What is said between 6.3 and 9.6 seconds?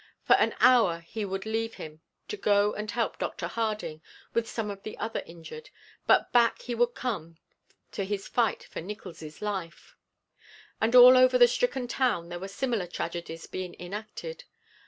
back he would come to his fight for Nickols'